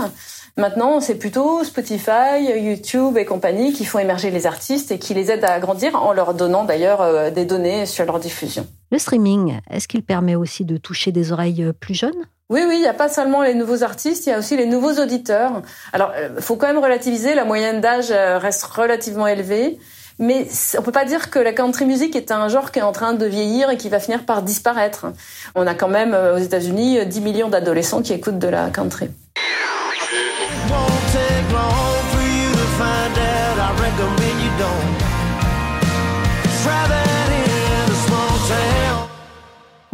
Maintenant, 0.57 0.99
c'est 1.01 1.19
plutôt 1.19 1.63
Spotify, 1.63 2.41
YouTube 2.41 3.15
et 3.15 3.25
compagnie 3.25 3.73
qui 3.73 3.85
font 3.85 3.99
émerger 3.99 4.31
les 4.31 4.47
artistes 4.47 4.91
et 4.91 4.97
qui 4.97 5.13
les 5.13 5.29
aident 5.29 5.45
à 5.45 5.59
grandir 5.59 6.01
en 6.01 6.13
leur 6.13 6.33
donnant 6.33 6.63
d'ailleurs 6.63 7.01
euh, 7.01 7.29
des 7.29 7.45
données 7.45 7.85
sur 7.85 8.05
leur 8.05 8.19
diffusion. 8.19 8.65
Le 8.91 8.97
streaming, 8.97 9.59
est-ce 9.69 9.87
qu'il 9.87 10.01
permet 10.01 10.33
aussi 10.33 10.65
de 10.65 10.77
toucher 10.77 11.11
des 11.11 11.31
oreilles 11.31 11.63
euh, 11.63 11.73
plus 11.73 11.93
jeunes? 11.93 12.25
Oui, 12.49 12.61
oui, 12.67 12.77
il 12.77 12.81
n'y 12.81 12.87
a 12.87 12.95
pas 12.95 13.07
seulement 13.07 13.43
les 13.43 13.53
nouveaux 13.53 13.83
artistes, 13.83 14.25
il 14.25 14.29
y 14.29 14.33
a 14.33 14.39
aussi 14.39 14.57
les 14.57 14.65
nouveaux 14.65 14.99
auditeurs. 14.99 15.61
Alors, 15.93 16.11
euh, 16.15 16.41
faut 16.41 16.55
quand 16.55 16.67
même 16.67 16.79
relativiser, 16.79 17.35
la 17.35 17.45
moyenne 17.45 17.79
d'âge 17.79 18.09
reste 18.09 18.63
relativement 18.63 19.27
élevée, 19.27 19.77
mais 20.17 20.47
on 20.75 20.81
peut 20.81 20.91
pas 20.91 21.05
dire 21.05 21.29
que 21.29 21.37
la 21.37 21.53
country 21.53 21.85
music 21.85 22.15
est 22.15 22.31
un 22.31 22.47
genre 22.47 22.71
qui 22.71 22.79
est 22.79 22.83
en 22.83 22.93
train 22.93 23.13
de 23.13 23.27
vieillir 23.27 23.69
et 23.69 23.77
qui 23.77 23.89
va 23.89 23.99
finir 23.99 24.25
par 24.25 24.41
disparaître. 24.41 25.05
On 25.53 25.67
a 25.67 25.75
quand 25.75 25.89
même 25.89 26.17
aux 26.33 26.39
États-Unis 26.39 27.05
10 27.05 27.21
millions 27.21 27.49
d'adolescents 27.49 28.01
qui 28.01 28.13
écoutent 28.13 28.39
de 28.39 28.47
la 28.47 28.71
country. 28.71 29.11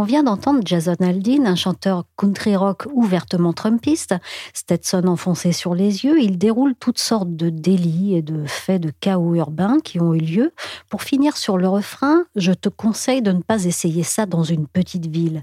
On 0.03 0.05
vient 0.05 0.23
d'entendre 0.23 0.59
Jason 0.65 0.97
Aldean, 0.99 1.45
un 1.45 1.55
chanteur 1.55 2.03
country 2.17 2.57
rock 2.57 2.87
ouvertement 2.91 3.53
trumpiste, 3.53 4.13
Stetson 4.53 5.07
enfoncé 5.07 5.53
sur 5.53 5.75
les 5.75 6.03
yeux. 6.03 6.21
Il 6.21 6.37
déroule 6.37 6.75
toutes 6.75 6.99
sortes 6.99 7.33
de 7.37 7.49
délits 7.49 8.13
et 8.13 8.21
de 8.21 8.43
faits 8.45 8.81
de 8.81 8.91
chaos 8.99 9.35
urbains 9.35 9.79
qui 9.79 10.01
ont 10.01 10.13
eu 10.13 10.19
lieu. 10.19 10.51
Pour 10.89 11.03
finir 11.03 11.37
sur 11.37 11.57
le 11.57 11.69
refrain, 11.69 12.25
je 12.35 12.51
te 12.51 12.67
conseille 12.67 13.21
de 13.21 13.31
ne 13.31 13.41
pas 13.41 13.63
essayer 13.63 14.03
ça 14.03 14.25
dans 14.25 14.43
une 14.43 14.67
petite 14.67 15.05
ville. 15.05 15.41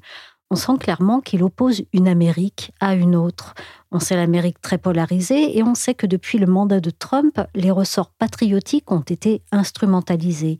On 0.52 0.56
sent 0.56 0.78
clairement 0.80 1.20
qu'il 1.20 1.44
oppose 1.44 1.82
une 1.92 2.08
Amérique 2.08 2.72
à 2.80 2.94
une 2.94 3.14
autre. 3.14 3.54
On 3.92 4.00
sait 4.00 4.16
l'Amérique 4.16 4.60
très 4.60 4.78
polarisée 4.78 5.56
et 5.56 5.62
on 5.62 5.76
sait 5.76 5.94
que 5.94 6.06
depuis 6.06 6.38
le 6.38 6.46
mandat 6.46 6.80
de 6.80 6.90
Trump, 6.90 7.40
les 7.54 7.70
ressorts 7.70 8.10
patriotiques 8.10 8.90
ont 8.90 9.00
été 9.00 9.42
instrumentalisés. 9.52 10.58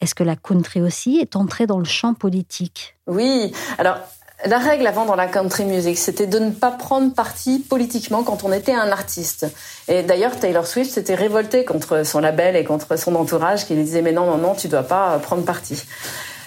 Est-ce 0.00 0.14
que 0.14 0.22
la 0.22 0.36
country 0.36 0.80
aussi 0.80 1.18
est 1.18 1.34
entrée 1.34 1.66
dans 1.66 1.80
le 1.80 1.84
champ 1.84 2.14
politique? 2.14 2.96
Oui, 3.08 3.52
alors 3.78 3.98
la 4.44 4.58
règle 4.58 4.86
avant 4.86 5.06
dans 5.06 5.14
la 5.16 5.26
country 5.26 5.64
music, 5.64 5.98
c'était 5.98 6.26
de 6.26 6.38
ne 6.38 6.50
pas 6.50 6.70
prendre 6.70 7.12
parti 7.12 7.58
politiquement 7.58 8.22
quand 8.22 8.44
on 8.44 8.52
était 8.52 8.74
un 8.74 8.90
artiste. 8.90 9.46
Et 9.88 10.02
d'ailleurs, 10.02 10.38
Taylor 10.38 10.66
Swift 10.66 10.90
s'était 10.92 11.14
révoltée 11.14 11.64
contre 11.64 12.04
son 12.04 12.20
label 12.20 12.54
et 12.54 12.64
contre 12.64 12.96
son 12.96 13.14
entourage 13.16 13.66
qui 13.66 13.74
lui 13.74 13.84
disait 13.84 14.02
mais 14.02 14.12
non, 14.12 14.26
non, 14.26 14.38
non, 14.38 14.54
tu 14.54 14.68
dois 14.68 14.82
pas 14.84 15.18
prendre 15.18 15.44
parti. 15.44 15.82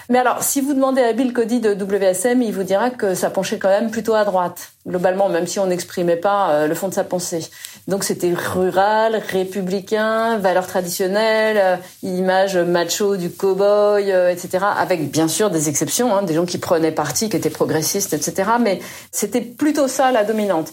Mais 0.08 0.18
alors, 0.18 0.42
si 0.42 0.60
vous 0.60 0.72
demandez 0.72 1.02
à 1.02 1.12
Bill 1.12 1.32
Cody 1.32 1.58
de 1.58 1.74
WSM, 1.74 2.40
il 2.40 2.52
vous 2.52 2.62
dira 2.62 2.90
que 2.90 3.14
ça 3.14 3.28
penchait 3.28 3.58
quand 3.58 3.68
même 3.68 3.90
plutôt 3.90 4.14
à 4.14 4.24
droite, 4.24 4.70
globalement, 4.86 5.28
même 5.28 5.48
si 5.48 5.58
on 5.58 5.66
n'exprimait 5.66 6.16
pas 6.16 6.50
euh, 6.50 6.66
le 6.68 6.74
fond 6.74 6.88
de 6.88 6.94
sa 6.94 7.02
pensée. 7.02 7.48
Donc 7.88 8.04
c'était 8.04 8.32
rural, 8.32 9.20
républicain, 9.28 10.38
valeurs 10.38 10.68
traditionnelles, 10.68 11.58
euh, 11.60 11.76
image 12.04 12.56
macho 12.56 13.16
du 13.16 13.30
cow-boy, 13.30 14.12
euh, 14.12 14.30
etc. 14.30 14.64
Avec 14.78 15.10
bien 15.10 15.26
sûr 15.26 15.50
des 15.50 15.68
exceptions, 15.68 16.14
hein, 16.14 16.22
des 16.22 16.34
gens 16.34 16.46
qui 16.46 16.58
prenaient 16.58 16.92
parti, 16.92 17.28
qui 17.28 17.36
étaient 17.36 17.50
progressistes, 17.50 18.12
etc. 18.12 18.50
Mais 18.60 18.80
c'était 19.10 19.40
plutôt 19.40 19.88
ça 19.88 20.12
la 20.12 20.22
dominante. 20.22 20.72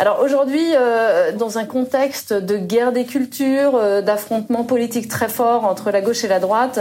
Alors 0.00 0.20
aujourd'hui, 0.20 0.64
euh, 0.76 1.32
dans 1.32 1.58
un 1.58 1.64
contexte 1.64 2.32
de 2.32 2.56
guerre 2.56 2.92
des 2.92 3.04
cultures, 3.04 3.74
euh, 3.74 4.00
d'affrontements 4.00 4.62
politiques 4.62 5.08
très 5.08 5.28
forts 5.28 5.64
entre 5.64 5.90
la 5.90 6.00
gauche 6.00 6.22
et 6.22 6.28
la 6.28 6.38
droite, 6.38 6.78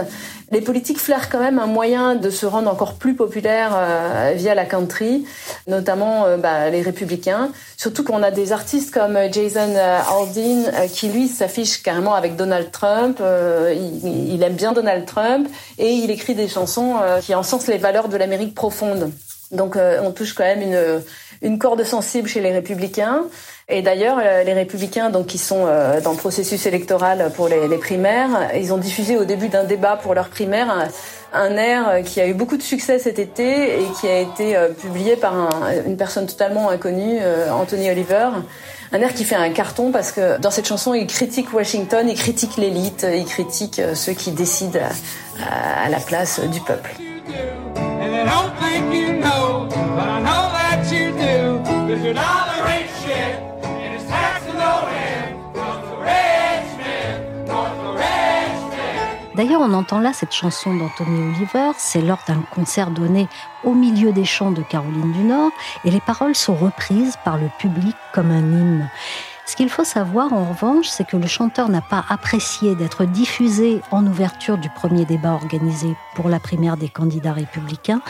les 0.51 0.61
politiques 0.61 0.99
flairent 0.99 1.27
quand 1.27 1.39
même 1.39 1.57
un 1.57 1.65
moyen 1.65 2.13
de 2.13 2.29
se 2.29 2.45
rendre 2.45 2.69
encore 2.69 2.93
plus 2.93 3.15
populaire 3.15 3.71
euh, 3.73 4.33
via 4.35 4.53
la 4.53 4.65
country, 4.65 5.25
notamment 5.65 6.37
bah, 6.37 6.69
les 6.69 6.83
républicains. 6.83 7.49
Surtout 7.75 8.03
qu'on 8.03 8.21
a 8.21 8.29
des 8.29 8.51
artistes 8.51 8.93
comme 8.93 9.17
Jason 9.31 9.73
Aldean 9.75 10.87
qui 10.93 11.09
lui 11.09 11.27
s'affiche 11.27 11.81
carrément 11.81 12.13
avec 12.13 12.35
Donald 12.35 12.69
Trump. 12.71 13.19
Il, 13.19 14.33
il, 14.33 14.43
aime 14.43 14.53
bien 14.53 14.73
Donald 14.73 15.07
Trump 15.07 15.47
et 15.79 15.91
il 15.91 16.11
écrit 16.11 16.35
des 16.35 16.47
chansons 16.47 16.97
qui 17.21 17.33
encensent 17.33 17.67
les 17.67 17.77
valeurs 17.77 18.09
de 18.09 18.17
l'Amérique 18.17 18.53
profonde. 18.53 19.11
Donc 19.51 19.77
on 19.77 20.11
touche 20.11 20.33
quand 20.33 20.43
même 20.43 20.61
une 20.61 21.01
une 21.41 21.59
corde 21.59 21.83
sensible 21.83 22.27
chez 22.27 22.41
les 22.41 22.51
républicains. 22.51 23.23
Et 23.69 23.81
d'ailleurs, 23.81 24.17
euh, 24.23 24.43
les 24.43 24.53
républicains, 24.53 25.09
donc 25.09 25.27
qui 25.27 25.37
sont 25.37 25.65
euh, 25.67 25.99
dans 25.99 26.11
le 26.11 26.17
processus 26.17 26.65
électoral 26.65 27.31
pour 27.35 27.49
les, 27.49 27.77
primaires, 27.77 28.49
ils 28.55 28.73
ont 28.73 28.77
diffusé 28.77 29.17
au 29.17 29.25
début 29.25 29.49
d'un 29.49 29.65
débat 29.65 29.97
pour 29.97 30.13
leur 30.13 30.29
primaire 30.29 30.89
un, 31.33 31.57
air 31.57 32.01
qui 32.05 32.21
a 32.21 32.27
eu 32.27 32.33
beaucoup 32.33 32.55
de 32.55 32.61
succès 32.61 32.97
cet 32.97 33.19
été 33.19 33.81
et 33.81 33.85
qui 33.99 34.07
a 34.07 34.19
été 34.21 34.55
euh, 34.55 34.69
publié 34.69 35.17
par 35.17 35.33
une 35.85 35.97
personne 35.97 36.27
totalement 36.27 36.69
inconnue, 36.69 37.19
Anthony 37.51 37.91
Oliver. 37.91 38.29
Un 38.93 39.01
air 39.01 39.13
qui 39.13 39.25
fait 39.25 39.35
un 39.35 39.49
carton 39.49 39.91
parce 39.91 40.13
que 40.13 40.39
dans 40.39 40.51
cette 40.51 40.67
chanson, 40.67 40.93
il 40.93 41.05
critique 41.05 41.53
Washington, 41.53 42.07
il 42.07 42.15
critique 42.15 42.55
l'élite, 42.55 43.05
il 43.13 43.25
critique 43.25 43.81
ceux 43.95 44.13
qui 44.13 44.31
décident 44.31 44.79
à 45.85 45.89
la 45.89 45.99
place 45.99 46.39
du 46.39 46.61
peuple. 46.61 46.95
D'ailleurs, 59.35 59.61
on 59.61 59.73
entend 59.73 59.99
là 59.99 60.13
cette 60.13 60.33
chanson 60.33 60.75
d'Anthony 60.75 61.35
Oliver, 61.35 61.71
c'est 61.77 62.01
lors 62.01 62.17
d'un 62.27 62.41
concert 62.55 62.89
donné 62.89 63.27
au 63.63 63.73
milieu 63.73 64.11
des 64.11 64.25
champs 64.25 64.51
de 64.51 64.63
Caroline 64.63 65.11
du 65.11 65.23
Nord, 65.23 65.51
et 65.85 65.91
les 65.91 66.01
paroles 66.01 66.33
sont 66.33 66.55
reprises 66.55 67.17
par 67.23 67.37
le 67.37 67.47
public 67.59 67.95
comme 68.13 68.31
un 68.31 68.39
hymne. 68.39 68.89
Ce 69.45 69.55
qu'il 69.55 69.69
faut 69.69 69.83
savoir 69.83 70.33
en 70.33 70.45
revanche, 70.45 70.87
c'est 70.87 71.05
que 71.05 71.17
le 71.17 71.27
chanteur 71.27 71.69
n'a 71.69 71.81
pas 71.81 72.03
apprécié 72.09 72.75
d'être 72.75 73.05
diffusé 73.05 73.81
en 73.91 74.05
ouverture 74.07 74.57
du 74.57 74.69
premier 74.69 75.05
débat 75.05 75.33
organisé 75.33 75.95
pour 76.15 76.29
la 76.29 76.39
primaire 76.39 76.75
des 76.75 76.89
candidats 76.89 77.33
républicains 77.33 78.01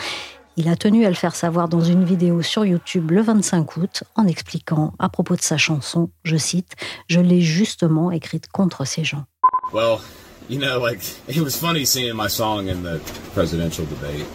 il 0.58 0.68
a 0.68 0.74
tenu 0.74 1.06
à 1.06 1.08
le 1.08 1.14
faire 1.14 1.36
savoir 1.36 1.68
dans 1.68 1.80
une 1.80 2.04
vidéo 2.04 2.42
sur 2.42 2.64
YouTube 2.64 3.12
le 3.12 3.22
25 3.22 3.76
août 3.76 4.02
en 4.16 4.26
expliquant 4.26 4.92
à 4.98 5.08
propos 5.08 5.36
de 5.36 5.40
sa 5.40 5.56
chanson, 5.56 6.10
je 6.24 6.36
cite, 6.36 6.72
Je 7.08 7.20
l'ai 7.20 7.40
justement 7.40 8.10
écrite 8.10 8.48
contre 8.48 8.84
ces 8.84 9.04
gens. 9.04 9.24
Well, 9.72 10.00
you 10.48 10.58
know, 10.58 10.80
like, 10.80 11.00
it 11.28 11.40
was 11.40 11.52
funny 11.52 11.84
seeing 11.84 12.16
my 12.16 12.28
song 12.28 12.68
in 12.68 12.82
the 12.82 13.00
presidential 13.34 13.86
debate. 13.86 14.26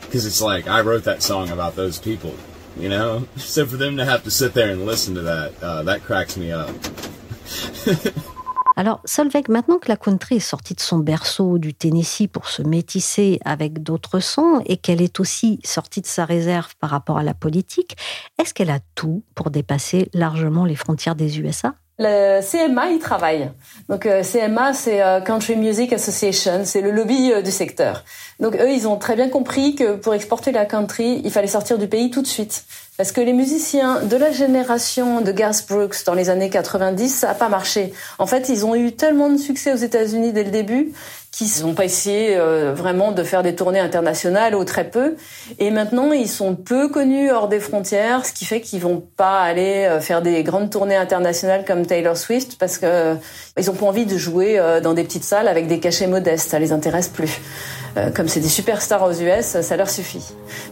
Because 0.00 0.26
it's 0.26 0.42
like, 0.42 0.66
I 0.66 0.80
wrote 0.80 1.04
that 1.04 1.22
song 1.22 1.50
about 1.50 1.76
those 1.76 2.00
people, 2.00 2.34
you 2.76 2.88
know? 2.88 3.24
So 3.36 3.64
for 3.64 3.76
them 3.76 3.96
to 3.98 4.04
have 4.04 4.24
to 4.24 4.32
sit 4.32 4.54
there 4.54 4.72
and 4.72 4.86
listen 4.86 5.14
to 5.14 5.22
that, 5.22 5.52
uh, 5.62 5.84
that 5.84 6.02
cracks 6.02 6.36
me 6.36 6.50
up. 6.50 6.70
Alors, 8.78 9.00
Solveig, 9.04 9.48
maintenant 9.48 9.78
que 9.78 9.88
la 9.88 9.96
country 9.96 10.36
est 10.36 10.38
sortie 10.38 10.74
de 10.74 10.80
son 10.80 11.00
berceau 11.00 11.58
du 11.58 11.74
Tennessee 11.74 12.28
pour 12.28 12.48
se 12.48 12.62
métisser 12.62 13.40
avec 13.44 13.82
d'autres 13.82 14.20
sons 14.20 14.62
et 14.66 14.76
qu'elle 14.76 15.02
est 15.02 15.18
aussi 15.18 15.58
sortie 15.64 16.00
de 16.00 16.06
sa 16.06 16.24
réserve 16.24 16.76
par 16.76 16.90
rapport 16.90 17.18
à 17.18 17.24
la 17.24 17.34
politique, 17.34 17.96
est-ce 18.40 18.54
qu'elle 18.54 18.70
a 18.70 18.78
tout 18.94 19.24
pour 19.34 19.50
dépasser 19.50 20.08
largement 20.14 20.64
les 20.64 20.76
frontières 20.76 21.16
des 21.16 21.40
USA 21.40 21.74
le 21.98 22.40
CMA 22.40 22.90
y 22.90 22.98
travaille. 22.98 23.50
Donc 23.88 24.06
euh, 24.06 24.22
CMA, 24.22 24.72
c'est 24.72 25.02
euh, 25.02 25.20
Country 25.20 25.56
Music 25.56 25.92
Association, 25.92 26.62
c'est 26.64 26.80
le 26.80 26.92
lobby 26.92 27.32
euh, 27.32 27.42
du 27.42 27.50
secteur. 27.50 28.04
Donc 28.38 28.54
eux, 28.54 28.70
ils 28.70 28.86
ont 28.86 28.96
très 28.96 29.16
bien 29.16 29.28
compris 29.28 29.74
que 29.74 29.96
pour 29.96 30.14
exporter 30.14 30.52
la 30.52 30.64
country, 30.64 31.20
il 31.24 31.32
fallait 31.32 31.48
sortir 31.48 31.76
du 31.76 31.88
pays 31.88 32.10
tout 32.10 32.22
de 32.22 32.26
suite. 32.26 32.64
Parce 32.96 33.12
que 33.12 33.20
les 33.20 33.32
musiciens 33.32 34.02
de 34.02 34.16
la 34.16 34.32
génération 34.32 35.20
de 35.20 35.30
Garth 35.32 35.66
Brooks 35.68 36.04
dans 36.04 36.14
les 36.14 36.30
années 36.30 36.50
90, 36.50 37.08
ça 37.08 37.28
n'a 37.28 37.34
pas 37.34 37.48
marché. 37.48 37.92
En 38.18 38.26
fait, 38.26 38.48
ils 38.48 38.64
ont 38.64 38.74
eu 38.74 38.92
tellement 38.92 39.30
de 39.30 39.36
succès 39.36 39.72
aux 39.72 39.76
États-Unis 39.76 40.32
dès 40.32 40.44
le 40.44 40.50
début 40.50 40.92
qu'ils 41.38 41.64
n'ont 41.64 41.74
pas 41.74 41.84
essayé 41.84 42.36
euh, 42.36 42.72
vraiment 42.74 43.12
de 43.12 43.22
faire 43.22 43.44
des 43.44 43.54
tournées 43.54 43.78
internationales 43.78 44.56
ou 44.56 44.64
très 44.64 44.90
peu. 44.90 45.14
Et 45.60 45.70
maintenant, 45.70 46.10
ils 46.12 46.28
sont 46.28 46.56
peu 46.56 46.88
connus 46.88 47.30
hors 47.30 47.46
des 47.46 47.60
frontières, 47.60 48.26
ce 48.26 48.32
qui 48.32 48.44
fait 48.44 48.60
qu'ils 48.60 48.80
vont 48.80 49.00
pas 49.16 49.40
aller 49.42 49.86
euh, 49.88 50.00
faire 50.00 50.20
des 50.20 50.42
grandes 50.42 50.70
tournées 50.70 50.96
internationales 50.96 51.64
comme 51.64 51.86
Taylor 51.86 52.16
Swift 52.16 52.56
parce 52.58 52.78
que 52.78 52.86
euh, 52.86 53.14
ils 53.56 53.70
ont 53.70 53.74
pas 53.74 53.86
envie 53.86 54.04
de 54.04 54.16
jouer 54.16 54.60
dans 54.82 54.94
des 54.94 55.04
petites 55.04 55.24
salles 55.24 55.48
avec 55.48 55.66
des 55.66 55.80
cachets 55.80 56.06
modestes. 56.06 56.50
Ça 56.50 56.58
les 56.58 56.72
intéresse 56.72 57.08
plus. 57.08 57.40
Comme 58.14 58.28
c'est 58.28 58.38
des 58.38 58.48
superstars 58.48 59.02
aux 59.02 59.12
US, 59.12 59.60
ça 59.60 59.76
leur 59.76 59.90
suffit. 59.90 60.22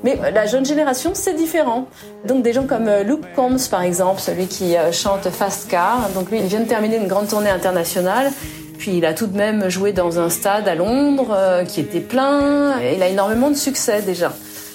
Mais 0.04 0.16
la 0.32 0.46
jeune 0.46 0.64
génération, 0.64 1.10
c'est 1.14 1.34
différent. 1.34 1.88
Donc 2.24 2.44
des 2.44 2.52
gens 2.52 2.66
comme 2.66 2.88
Luke 3.04 3.24
Combs, 3.34 3.68
par 3.68 3.82
exemple, 3.82 4.20
celui 4.20 4.46
qui 4.46 4.76
chante 4.92 5.28
Fast 5.30 5.68
Car. 5.68 6.08
Donc 6.14 6.30
lui, 6.30 6.38
il 6.38 6.46
vient 6.46 6.60
de 6.60 6.68
terminer 6.68 6.96
une 6.98 7.08
grande 7.08 7.26
tournée 7.26 7.50
internationale. 7.50 8.30
Puis 8.78 8.98
il 8.98 9.06
a 9.06 9.14
tout 9.14 9.26
de 9.26 9.36
même 9.36 9.68
joué 9.68 9.92
dans 9.92 10.20
un 10.20 10.30
stade 10.30 10.68
à 10.68 10.74
Londres 10.74 11.32
euh, 11.32 11.64
qui 11.64 11.80
était 11.80 12.00
plein. 12.00 12.80
Il 12.80 13.02
a 13.02 13.08
énormément 13.08 13.50
de 13.50 13.56
succès 13.56 14.02
déjà, 14.02 14.32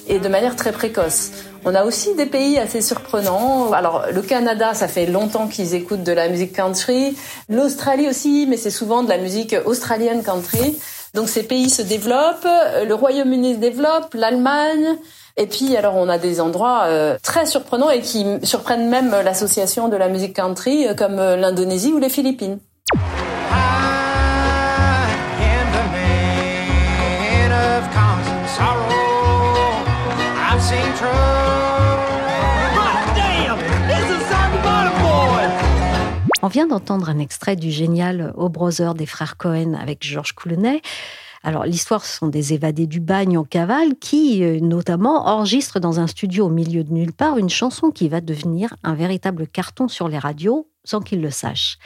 et 0.08 0.20
de 0.20 0.28
manière 0.28 0.56
très 0.56 0.72
précoce. 0.72 1.32
On 1.64 1.76
a 1.76 1.84
aussi 1.84 2.16
des 2.16 2.26
pays 2.26 2.58
assez 2.58 2.82
surprenants. 2.82 3.72
Alors 3.72 4.06
le 4.12 4.22
Canada, 4.22 4.74
ça 4.74 4.88
fait 4.88 5.06
longtemps 5.06 5.48
qu'ils 5.48 5.76
écoutent 5.76 6.04
de 6.04 6.12
la 6.12 6.28
musique 6.28 6.54
country. 6.54 7.16
L'Australie 7.50 8.10
aussi, 8.10 8.48
mais 8.50 8.58
c'est 8.58 8.72
souvent 8.72 9.04
de 9.04 9.10
la 9.10 9.20
musique 9.20 9.56
australienne 9.66 10.24
country. 10.24 10.80
Donc 11.14 11.30
ces 11.30 11.44
pays 11.44 11.70
se 11.70 11.84
développent. 11.84 12.48
Le 12.88 12.94
Royaume-Uni 12.94 13.56
se 13.56 13.60
développe, 13.60 14.14
l'Allemagne. 14.16 14.98
Et 15.38 15.46
puis 15.46 15.78
alors 15.78 15.96
on 15.96 16.10
a 16.10 16.18
des 16.18 16.42
endroits 16.42 16.86
euh, 16.86 17.18
très 17.22 17.46
surprenants 17.46 17.92
et 17.92 18.02
qui 18.02 18.26
surprennent 18.44 18.90
même 18.90 19.12
l'association 19.24 19.88
de 19.88 19.98
la 19.98 20.10
musique 20.10 20.36
country, 20.36 20.88
euh, 20.88 20.96
comme 20.96 21.18
l'Indonésie 21.18 21.94
ou 21.94 22.00
les 22.00 22.10
Philippines. 22.10 22.58
Vient 36.52 36.68
d'entendre 36.68 37.10
un 37.10 37.18
extrait 37.18 37.56
du 37.56 37.72
génial 37.72 38.34
Au 38.36 38.50
Brother 38.50 38.94
des 38.94 39.06
frères 39.06 39.38
Cohen 39.38 39.74
avec 39.74 40.04
Georges 40.04 40.36
Clooney. 40.36 40.82
Alors 41.44 41.64
l'histoire, 41.64 42.04
ce 42.04 42.18
sont 42.18 42.28
des 42.28 42.54
évadés 42.54 42.88
du 42.88 43.00
bagne 43.00 43.38
en 43.38 43.46
cavale 43.46 43.96
qui, 44.00 44.44
euh, 44.44 44.60
notamment, 44.60 45.28
enregistrent 45.28 45.80
dans 45.80 46.02
un 46.02 46.08
studio 46.08 46.48
au 46.48 46.50
milieu 46.50 46.84
de 46.84 46.92
nulle 46.92 47.14
part 47.14 47.38
une 47.38 47.50
chanson 47.50 47.90
qui 47.90 48.10
va 48.10 48.20
devenir 48.20 48.76
un 48.84 48.94
véritable 48.94 49.48
carton 49.48 49.88
sur 49.88 50.10
les 50.10 50.20
radios 50.20 50.68
sans 50.84 51.00
qu'ils 51.00 51.22
le 51.22 51.32
sachent. 51.32 51.78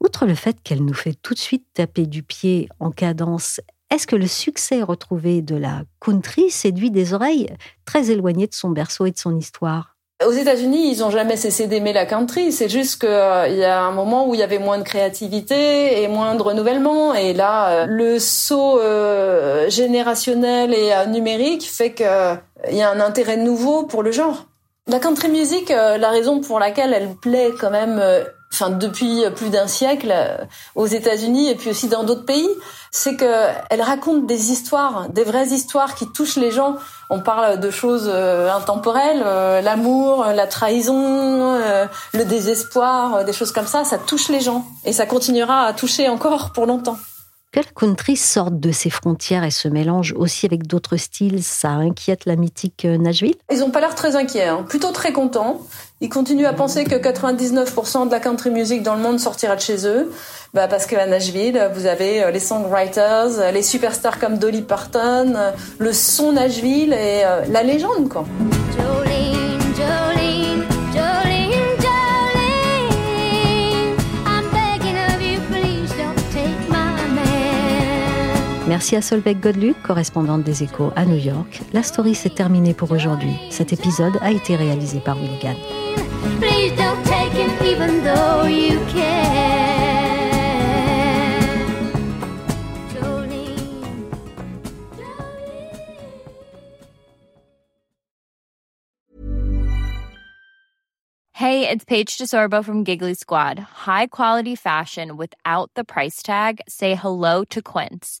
Outre 0.00 0.24
le 0.24 0.36
fait 0.36 0.62
qu'elle 0.62 0.84
nous 0.84 0.94
fait 0.94 1.14
tout 1.20 1.34
de 1.34 1.38
suite 1.38 1.66
taper 1.74 2.06
du 2.06 2.22
pied 2.22 2.68
en 2.78 2.92
cadence 2.92 3.60
est-ce 3.88 4.08
que 4.08 4.16
le 4.16 4.26
succès 4.26 4.82
retrouvé 4.82 5.42
de 5.42 5.54
la 5.54 5.84
country 6.00 6.50
séduit 6.50 6.90
des 6.90 7.14
oreilles 7.14 7.48
très 7.84 8.10
éloignées 8.10 8.48
de 8.48 8.54
son 8.54 8.70
berceau 8.70 9.06
et 9.06 9.12
de 9.12 9.18
son 9.18 9.36
histoire? 9.36 9.95
Aux 10.24 10.32
États-Unis, 10.32 10.90
ils 10.90 11.04
ont 11.04 11.10
jamais 11.10 11.36
cessé 11.36 11.66
d'aimer 11.66 11.92
la 11.92 12.06
country. 12.06 12.50
C'est 12.50 12.70
juste 12.70 13.00
qu'il 13.00 13.08
euh, 13.10 13.48
y 13.48 13.64
a 13.64 13.82
un 13.82 13.92
moment 13.92 14.26
où 14.26 14.34
il 14.34 14.40
y 14.40 14.42
avait 14.42 14.58
moins 14.58 14.78
de 14.78 14.82
créativité 14.82 16.02
et 16.02 16.08
moins 16.08 16.34
de 16.34 16.42
renouvellement. 16.42 17.14
Et 17.14 17.34
là, 17.34 17.68
euh, 17.68 17.86
le 17.86 18.18
saut 18.18 18.80
euh, 18.80 19.68
générationnel 19.68 20.72
et 20.72 20.92
numérique 21.08 21.68
fait 21.70 21.92
qu'il 21.92 22.06
y 22.70 22.82
a 22.82 22.90
un 22.90 23.00
intérêt 23.00 23.36
nouveau 23.36 23.82
pour 23.84 24.02
le 24.02 24.10
genre. 24.10 24.46
La 24.88 25.00
country 25.00 25.28
music, 25.28 25.68
la 25.70 26.10
raison 26.10 26.40
pour 26.40 26.60
laquelle 26.60 26.94
elle 26.94 27.08
plaît 27.16 27.50
quand 27.60 27.70
même 27.70 28.00
enfin 28.56 28.70
depuis 28.70 29.22
plus 29.36 29.50
d'un 29.50 29.66
siècle 29.66 30.10
euh, 30.10 30.38
aux 30.74 30.86
États-Unis 30.86 31.50
et 31.50 31.54
puis 31.54 31.70
aussi 31.70 31.88
dans 31.88 32.04
d'autres 32.04 32.24
pays, 32.24 32.48
c'est 32.90 33.16
que 33.16 33.48
elle 33.68 33.82
raconte 33.82 34.26
des 34.26 34.50
histoires, 34.50 35.08
des 35.10 35.24
vraies 35.24 35.48
histoires 35.48 35.94
qui 35.94 36.10
touchent 36.10 36.36
les 36.36 36.50
gens. 36.50 36.76
On 37.10 37.20
parle 37.20 37.60
de 37.60 37.70
choses 37.70 38.10
euh, 38.12 38.50
intemporelles, 38.50 39.22
euh, 39.24 39.60
l'amour, 39.60 40.24
la 40.34 40.46
trahison, 40.46 41.58
le 42.14 42.24
désespoir, 42.24 43.24
des 43.24 43.32
choses 43.32 43.52
comme 43.52 43.66
ça, 43.66 43.84
ça 43.84 43.98
touche 43.98 44.28
les 44.28 44.40
gens 44.40 44.64
et 44.84 44.92
ça 44.92 45.06
continuera 45.06 45.66
à 45.66 45.72
toucher 45.72 46.08
encore 46.08 46.52
pour 46.52 46.66
longtemps. 46.66 46.96
Que 47.56 47.62
la 47.62 47.70
country 47.74 48.16
sorte 48.16 48.60
de 48.60 48.70
ses 48.70 48.90
frontières 48.90 49.42
et 49.42 49.50
se 49.50 49.66
mélange 49.66 50.12
aussi 50.14 50.44
avec 50.44 50.66
d'autres 50.66 50.98
styles, 50.98 51.42
ça 51.42 51.70
inquiète 51.70 52.26
la 52.26 52.36
mythique 52.36 52.84
Nashville? 52.84 53.36
Ils 53.50 53.64
ont 53.64 53.70
pas 53.70 53.80
l'air 53.80 53.94
très 53.94 54.14
inquiets, 54.14 54.48
hein. 54.48 54.62
plutôt 54.68 54.92
très 54.92 55.10
contents. 55.10 55.62
Ils 56.02 56.10
continuent 56.10 56.44
à 56.44 56.52
penser 56.52 56.84
que 56.84 56.96
99% 56.96 58.08
de 58.08 58.10
la 58.10 58.20
country 58.20 58.50
music 58.50 58.82
dans 58.82 58.94
le 58.94 59.00
monde 59.00 59.18
sortira 59.18 59.56
de 59.56 59.62
chez 59.62 59.86
eux, 59.86 60.12
bah 60.52 60.68
parce 60.68 60.84
qu'à 60.84 61.06
Nashville, 61.06 61.70
vous 61.74 61.86
avez 61.86 62.24
euh, 62.24 62.30
les 62.30 62.40
songwriters, 62.40 63.38
euh, 63.38 63.50
les 63.52 63.62
superstars 63.62 64.18
comme 64.18 64.36
Dolly 64.36 64.60
Parton, 64.60 65.32
euh, 65.34 65.50
le 65.78 65.94
son 65.94 66.32
Nashville 66.32 66.92
et 66.92 67.22
la 67.50 67.62
légende 67.62 68.10
quoi. 68.10 68.26
Merci 78.68 78.96
à 78.96 79.02
Solveig 79.02 79.34
Godluc, 79.34 79.80
correspondante 79.82 80.42
des 80.42 80.64
Échos 80.64 80.92
à 80.96 81.04
New 81.04 81.16
York. 81.16 81.60
La 81.72 81.84
story 81.84 82.16
s'est 82.16 82.30
terminée 82.30 82.74
pour 82.74 82.90
aujourd'hui. 82.90 83.34
Cet 83.50 83.72
épisode 83.72 84.18
a 84.20 84.32
été 84.32 84.56
réalisé 84.56 84.98
par 84.98 85.16
Willigan. 85.16 85.54
Please 86.40 86.72
don't 86.76 87.02
take 87.04 87.32
him 87.32 87.50
even 87.64 88.02
though 88.02 88.46
you 88.46 88.80
can. 88.92 89.46
Hey, 101.32 101.68
it's 101.68 101.84
Paige 101.84 102.16
DeSorbo 102.18 102.64
from 102.64 102.82
Giggly 102.82 103.14
Squad. 103.14 103.58
High 103.58 104.06
quality 104.08 104.56
fashion 104.56 105.16
without 105.16 105.70
the 105.76 105.84
price 105.84 106.22
tag? 106.22 106.60
Say 106.66 106.94
hello 106.94 107.44
to 107.50 107.60
Quince. 107.62 108.20